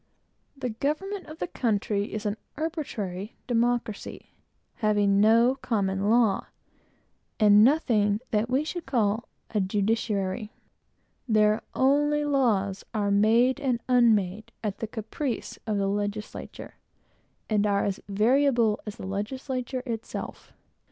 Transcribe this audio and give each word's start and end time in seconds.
The 0.57 0.69
government 0.71 1.27
of 1.27 1.37
the 1.37 1.45
country 1.45 2.11
is 2.11 2.25
an 2.25 2.35
arbitrary 2.57 3.35
democracy; 3.45 4.31
having 4.77 5.21
no 5.21 5.59
common 5.61 6.09
law, 6.09 6.47
and 7.39 7.63
no 7.63 7.77
judiciary. 9.67 10.53
Their 11.29 11.61
only 11.75 12.25
laws 12.25 12.83
are 12.95 13.11
made 13.11 13.59
and 13.59 13.79
unmade 13.87 14.51
at 14.63 14.79
the 14.79 14.87
caprice 14.87 15.59
of 15.67 15.77
the 15.77 15.87
legislature, 15.87 16.73
and 17.47 17.67
are 17.67 17.83
as 17.85 17.99
variable 18.09 18.79
as 18.87 18.95
the 18.95 19.05
legislature 19.05 19.83
itself. 19.85 20.51